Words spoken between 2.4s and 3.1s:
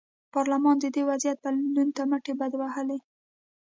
وهلې.